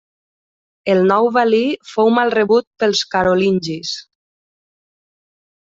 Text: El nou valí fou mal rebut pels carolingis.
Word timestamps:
El 0.93 1.01
nou 1.11 1.29
valí 1.35 1.59
fou 1.91 2.11
mal 2.17 2.33
rebut 2.37 2.67
pels 2.85 3.05
carolingis. 3.15 3.95